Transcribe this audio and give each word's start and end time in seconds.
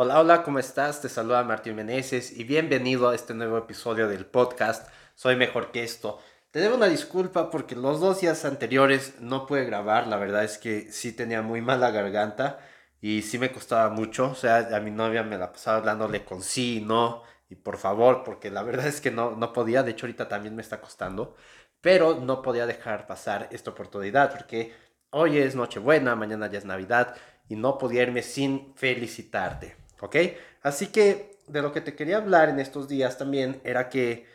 Hola, 0.00 0.20
hola, 0.20 0.44
¿cómo 0.44 0.60
estás? 0.60 1.02
Te 1.02 1.08
saluda 1.08 1.42
Martín 1.42 1.74
Meneses 1.74 2.30
y 2.30 2.44
bienvenido 2.44 3.08
a 3.08 3.16
este 3.16 3.34
nuevo 3.34 3.58
episodio 3.58 4.06
del 4.06 4.26
podcast 4.26 4.88
Soy 5.16 5.34
Mejor 5.34 5.72
que 5.72 5.82
esto. 5.82 6.20
Te 6.52 6.60
debo 6.60 6.76
una 6.76 6.86
disculpa 6.86 7.50
porque 7.50 7.74
los 7.74 7.98
dos 7.98 8.20
días 8.20 8.44
anteriores 8.44 9.18
no 9.18 9.44
pude 9.44 9.64
grabar, 9.64 10.06
la 10.06 10.16
verdad 10.16 10.44
es 10.44 10.56
que 10.56 10.92
sí 10.92 11.10
tenía 11.10 11.42
muy 11.42 11.62
mala 11.62 11.90
garganta 11.90 12.60
y 13.00 13.22
sí 13.22 13.40
me 13.40 13.50
costaba 13.50 13.90
mucho, 13.90 14.30
o 14.30 14.34
sea, 14.36 14.68
a 14.72 14.78
mi 14.78 14.92
novia 14.92 15.24
me 15.24 15.36
la 15.36 15.50
pasaba 15.50 15.78
hablándole 15.78 16.24
con 16.24 16.42
sí 16.42 16.76
y 16.76 16.80
no 16.80 17.24
y 17.50 17.56
por 17.56 17.76
favor, 17.76 18.22
porque 18.22 18.52
la 18.52 18.62
verdad 18.62 18.86
es 18.86 19.00
que 19.00 19.10
no, 19.10 19.32
no 19.32 19.52
podía, 19.52 19.82
de 19.82 19.90
hecho 19.90 20.06
ahorita 20.06 20.28
también 20.28 20.54
me 20.54 20.62
está 20.62 20.80
costando, 20.80 21.34
pero 21.80 22.20
no 22.20 22.40
podía 22.40 22.66
dejar 22.66 23.08
pasar 23.08 23.48
esta 23.50 23.72
oportunidad 23.72 24.30
porque 24.30 24.72
hoy 25.10 25.38
es 25.38 25.56
Nochebuena, 25.56 26.14
mañana 26.14 26.46
ya 26.48 26.58
es 26.58 26.64
Navidad 26.64 27.16
y 27.48 27.56
no 27.56 27.78
podía 27.78 28.02
irme 28.04 28.22
sin 28.22 28.76
felicitarte. 28.76 29.87
¿Ok? 30.00 30.16
Así 30.62 30.88
que 30.88 31.38
de 31.46 31.62
lo 31.62 31.72
que 31.72 31.80
te 31.80 31.94
quería 31.94 32.18
hablar 32.18 32.48
en 32.48 32.60
estos 32.60 32.88
días 32.88 33.18
también 33.18 33.60
era 33.64 33.88
que 33.88 34.26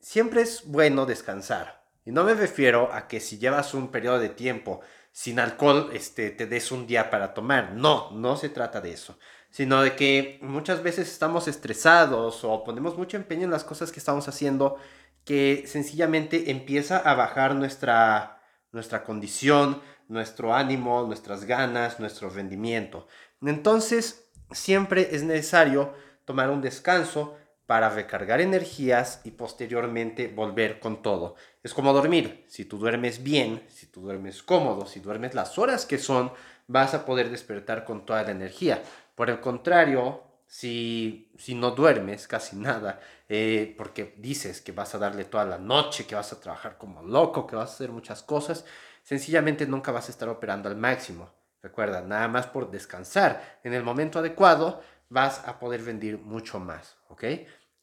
siempre 0.00 0.42
es 0.42 0.64
bueno 0.66 1.06
descansar. 1.06 1.84
Y 2.04 2.12
no 2.12 2.24
me 2.24 2.34
refiero 2.34 2.92
a 2.92 3.08
que 3.08 3.20
si 3.20 3.38
llevas 3.38 3.74
un 3.74 3.88
periodo 3.88 4.18
de 4.18 4.30
tiempo 4.30 4.80
sin 5.12 5.38
alcohol, 5.38 5.90
este, 5.92 6.30
te 6.30 6.46
des 6.46 6.72
un 6.72 6.86
día 6.86 7.10
para 7.10 7.34
tomar. 7.34 7.72
No, 7.72 8.10
no 8.12 8.36
se 8.36 8.48
trata 8.48 8.80
de 8.80 8.92
eso. 8.92 9.18
Sino 9.50 9.82
de 9.82 9.96
que 9.96 10.38
muchas 10.42 10.82
veces 10.82 11.10
estamos 11.10 11.48
estresados 11.48 12.44
o 12.44 12.64
ponemos 12.64 12.96
mucho 12.96 13.16
empeño 13.16 13.44
en 13.44 13.50
las 13.50 13.64
cosas 13.64 13.92
que 13.92 13.98
estamos 13.98 14.28
haciendo 14.28 14.76
que 15.24 15.64
sencillamente 15.66 16.50
empieza 16.50 16.98
a 16.98 17.14
bajar 17.14 17.54
nuestra, 17.54 18.42
nuestra 18.72 19.04
condición, 19.04 19.82
nuestro 20.08 20.54
ánimo, 20.54 21.04
nuestras 21.06 21.44
ganas, 21.44 22.00
nuestro 22.00 22.30
rendimiento. 22.30 23.06
Entonces, 23.42 24.29
siempre 24.52 25.14
es 25.14 25.22
necesario 25.22 25.94
tomar 26.24 26.50
un 26.50 26.60
descanso 26.60 27.36
para 27.66 27.88
recargar 27.88 28.40
energías 28.40 29.20
y 29.22 29.30
posteriormente 29.30 30.26
volver 30.26 30.80
con 30.80 31.02
todo. 31.02 31.36
Es 31.62 31.72
como 31.72 31.92
dormir. 31.92 32.44
Si 32.48 32.64
tú 32.64 32.78
duermes 32.78 33.22
bien, 33.22 33.64
si 33.68 33.86
tú 33.86 34.00
duermes 34.00 34.42
cómodo, 34.42 34.86
si 34.86 34.98
duermes 34.98 35.34
las 35.34 35.56
horas 35.56 35.86
que 35.86 35.98
son, 35.98 36.32
vas 36.66 36.94
a 36.94 37.04
poder 37.04 37.30
despertar 37.30 37.84
con 37.84 38.04
toda 38.04 38.24
la 38.24 38.32
energía. 38.32 38.82
Por 39.14 39.30
el 39.30 39.38
contrario, 39.38 40.22
si, 40.48 41.30
si 41.38 41.54
no 41.54 41.70
duermes 41.70 42.26
casi 42.26 42.56
nada, 42.56 42.98
eh, 43.28 43.72
porque 43.78 44.14
dices 44.18 44.60
que 44.60 44.72
vas 44.72 44.92
a 44.96 44.98
darle 44.98 45.24
toda 45.24 45.44
la 45.44 45.58
noche, 45.58 46.06
que 46.06 46.16
vas 46.16 46.32
a 46.32 46.40
trabajar 46.40 46.76
como 46.76 47.02
loco, 47.02 47.46
que 47.46 47.54
vas 47.54 47.70
a 47.70 47.74
hacer 47.74 47.92
muchas 47.92 48.24
cosas, 48.24 48.64
sencillamente 49.04 49.64
nunca 49.66 49.92
vas 49.92 50.08
a 50.08 50.10
estar 50.10 50.28
operando 50.28 50.68
al 50.68 50.76
máximo. 50.76 51.30
Recuerda, 51.62 52.00
nada 52.02 52.28
más 52.28 52.46
por 52.46 52.70
descansar 52.70 53.60
en 53.64 53.74
el 53.74 53.82
momento 53.82 54.18
adecuado 54.18 54.82
vas 55.08 55.46
a 55.46 55.58
poder 55.58 55.82
vender 55.82 56.18
mucho 56.18 56.58
más, 56.58 56.96
¿ok? 57.08 57.24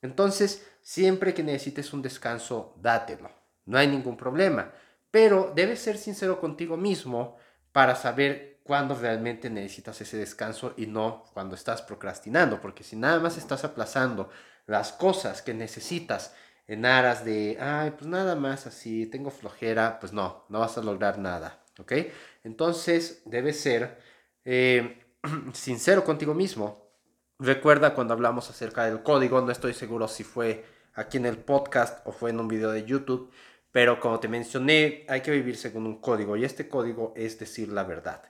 Entonces, 0.02 0.68
siempre 0.82 1.34
que 1.34 1.44
necesites 1.44 1.94
un 1.94 2.02
descanso, 2.02 2.76
dátelo. 2.82 3.30
No 3.66 3.78
hay 3.78 3.88
ningún 3.88 4.18
problema. 4.18 4.72
Pero 5.12 5.52
debes 5.56 5.80
ser 5.80 5.98
sincero 5.98 6.40
contigo 6.40 6.78
mismo 6.78 7.38
para 7.72 7.96
saber 7.96 8.62
cuándo 8.64 8.96
realmente 8.96 9.50
necesitas 9.50 10.00
ese 10.02 10.18
descanso 10.18 10.74
y 10.78 10.88
no 10.88 11.24
cuando 11.34 11.56
estás 11.56 11.82
procrastinando. 11.82 12.62
Porque 12.62 12.84
si 12.84 12.96
nada 12.96 13.20
más 13.20 13.38
estás 13.38 13.64
aplazando 13.64 14.30
las 14.66 14.92
cosas 14.92 15.42
que 15.42 15.54
necesitas 15.54 16.34
en 16.68 16.86
aras 16.86 17.24
de, 17.24 17.58
ay, 17.60 17.92
pues 17.92 18.08
nada 18.08 18.36
más 18.36 18.68
así, 18.68 19.06
tengo 19.06 19.32
flojera, 19.32 20.00
pues 20.00 20.12
no, 20.14 20.46
no 20.50 20.60
vas 20.60 20.78
a 20.78 20.82
lograr 20.82 21.18
nada. 21.18 21.64
¿Ok? 21.80 21.94
Entonces, 22.44 23.22
debes 23.26 23.60
ser 23.60 24.00
eh, 24.46 25.04
sincero 25.54 26.04
contigo 26.04 26.34
mismo. 26.34 26.88
Recuerda 27.40 27.94
cuando 27.94 28.14
hablamos 28.14 28.50
acerca 28.50 28.86
del 28.86 29.04
código, 29.04 29.42
no 29.42 29.52
estoy 29.52 29.74
seguro 29.74 30.08
si 30.08 30.24
fue 30.24 30.66
aquí 30.94 31.18
en 31.18 31.28
el 31.28 31.38
podcast 31.38 32.06
o 32.08 32.12
fue 32.12 32.32
en 32.32 32.40
un 32.40 32.48
video 32.48 32.72
de 32.72 32.84
YouTube, 32.84 33.32
pero 33.72 34.00
como 34.00 34.20
te 34.20 34.28
mencioné, 34.28 35.06
hay 35.08 35.22
que 35.22 35.32
vivir 35.32 35.56
según 35.56 35.86
un 35.86 36.02
código 36.02 36.36
y 36.36 36.44
este 36.44 36.68
código 36.68 37.14
es 37.16 37.38
decir 37.38 37.70
la 37.70 37.84
verdad. 37.84 38.24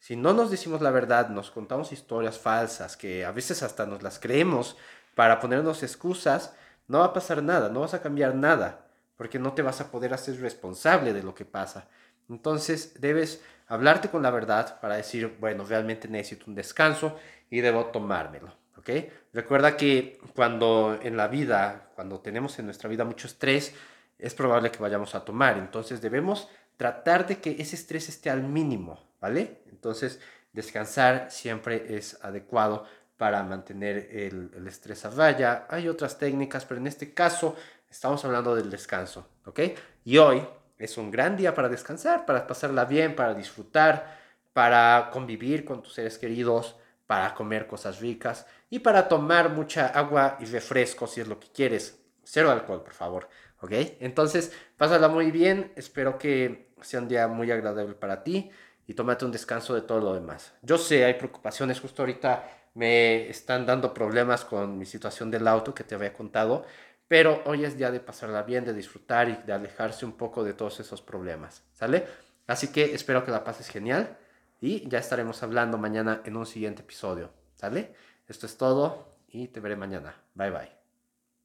Si 0.00 0.16
no 0.16 0.32
nos 0.32 0.50
decimos 0.50 0.80
la 0.80 0.90
verdad, 0.90 1.28
nos 1.28 1.50
contamos 1.50 1.92
historias 1.92 2.38
falsas 2.38 2.96
que 2.96 3.24
a 3.24 3.32
veces 3.32 3.62
hasta 3.62 3.86
nos 3.86 4.02
las 4.02 4.18
creemos 4.18 4.76
para 5.14 5.40
ponernos 5.40 5.82
excusas, 5.82 6.54
no 6.86 7.00
va 7.00 7.06
a 7.06 7.12
pasar 7.12 7.42
nada, 7.42 7.68
no 7.68 7.80
vas 7.80 7.94
a 7.94 8.02
cambiar 8.02 8.34
nada, 8.34 8.88
porque 9.16 9.38
no 9.38 9.52
te 9.52 9.62
vas 9.62 9.80
a 9.80 9.90
poder 9.90 10.14
hacer 10.14 10.40
responsable 10.40 11.12
de 11.12 11.22
lo 11.22 11.34
que 11.34 11.44
pasa. 11.44 11.88
Entonces 12.28 13.00
debes 13.00 13.42
hablarte 13.68 14.08
con 14.08 14.22
la 14.22 14.30
verdad 14.30 14.80
para 14.80 14.96
decir, 14.96 15.36
bueno, 15.40 15.64
realmente 15.64 16.08
necesito 16.08 16.46
un 16.48 16.54
descanso 16.54 17.16
y 17.50 17.60
debo 17.60 17.86
tomármelo. 17.86 18.54
¿ok? 18.76 18.90
Recuerda 19.32 19.76
que 19.76 20.18
cuando 20.34 20.98
en 21.02 21.16
la 21.16 21.28
vida, 21.28 21.90
cuando 21.94 22.20
tenemos 22.20 22.58
en 22.58 22.66
nuestra 22.66 22.88
vida 22.88 23.04
mucho 23.04 23.26
estrés, 23.26 23.74
es 24.18 24.34
probable 24.34 24.70
que 24.70 24.78
vayamos 24.78 25.14
a 25.14 25.24
tomar. 25.24 25.58
Entonces 25.58 26.00
debemos 26.00 26.48
tratar 26.76 27.26
de 27.26 27.38
que 27.38 27.56
ese 27.58 27.76
estrés 27.76 28.08
esté 28.08 28.30
al 28.30 28.42
mínimo, 28.42 28.98
¿vale? 29.20 29.62
Entonces 29.70 30.20
descansar 30.52 31.30
siempre 31.30 31.96
es 31.96 32.18
adecuado 32.24 32.86
para 33.16 33.42
mantener 33.42 34.08
el, 34.12 34.50
el 34.54 34.66
estrés 34.66 35.04
a 35.04 35.10
raya. 35.10 35.66
Hay 35.68 35.88
otras 35.88 36.18
técnicas, 36.18 36.64
pero 36.64 36.80
en 36.80 36.86
este 36.86 37.12
caso 37.12 37.56
estamos 37.90 38.24
hablando 38.24 38.54
del 38.54 38.70
descanso, 38.70 39.28
¿ok? 39.44 39.60
Y 40.04 40.18
hoy 40.18 40.46
es 40.78 40.96
un 40.96 41.10
gran 41.10 41.36
día 41.36 41.54
para 41.54 41.68
descansar, 41.68 42.24
para 42.24 42.46
pasarla 42.46 42.84
bien, 42.84 43.16
para 43.16 43.34
disfrutar, 43.34 44.18
para 44.52 45.10
convivir 45.12 45.64
con 45.64 45.82
tus 45.82 45.94
seres 45.94 46.18
queridos, 46.18 46.76
para 47.06 47.34
comer 47.34 47.66
cosas 47.66 48.00
ricas 48.00 48.46
y 48.70 48.80
para 48.80 49.08
tomar 49.08 49.50
mucha 49.50 49.86
agua 49.86 50.36
y 50.40 50.44
refresco 50.44 51.06
si 51.06 51.20
es 51.20 51.28
lo 51.28 51.40
que 51.40 51.48
quieres. 51.48 51.98
Cero 52.22 52.50
alcohol, 52.50 52.82
por 52.82 52.92
favor. 52.92 53.28
¿Ok? 53.60 53.72
Entonces, 54.00 54.52
pásala 54.76 55.08
muy 55.08 55.30
bien. 55.30 55.72
Espero 55.74 56.18
que 56.18 56.72
sea 56.82 57.00
un 57.00 57.08
día 57.08 57.26
muy 57.26 57.50
agradable 57.50 57.94
para 57.94 58.22
ti 58.22 58.50
y 58.86 58.94
tómate 58.94 59.24
un 59.24 59.32
descanso 59.32 59.74
de 59.74 59.82
todo 59.82 60.00
lo 60.00 60.14
demás. 60.14 60.52
Yo 60.62 60.78
sé, 60.78 61.04
hay 61.04 61.14
preocupaciones. 61.14 61.80
Justo 61.80 62.02
ahorita 62.02 62.46
me 62.74 63.28
están 63.28 63.66
dando 63.66 63.92
problemas 63.92 64.44
con 64.44 64.78
mi 64.78 64.86
situación 64.86 65.30
del 65.30 65.48
auto 65.48 65.74
que 65.74 65.84
te 65.84 65.94
había 65.94 66.12
contado. 66.12 66.64
Pero 67.08 67.42
hoy 67.46 67.64
es 67.64 67.76
día 67.76 67.90
de 67.90 68.00
pasarla 68.00 68.42
bien, 68.42 68.64
de 68.64 68.74
disfrutar 68.74 69.28
y 69.28 69.36
de 69.46 69.52
alejarse 69.52 70.04
un 70.04 70.12
poco 70.12 70.44
de 70.44 70.52
todos 70.52 70.78
esos 70.80 71.00
problemas, 71.00 71.64
¿sale? 71.72 72.06
Así 72.46 72.68
que 72.68 72.94
espero 72.94 73.24
que 73.24 73.30
la 73.30 73.44
pases 73.44 73.68
genial 73.68 74.18
y 74.60 74.86
ya 74.88 74.98
estaremos 74.98 75.42
hablando 75.42 75.78
mañana 75.78 76.22
en 76.24 76.36
un 76.36 76.46
siguiente 76.46 76.82
episodio, 76.82 77.30
¿sale? 77.54 77.94
Esto 78.26 78.46
es 78.46 78.56
todo 78.56 79.16
y 79.28 79.48
te 79.48 79.60
veré 79.60 79.76
mañana. 79.76 80.14
Bye 80.34 80.50
bye. 80.50 80.77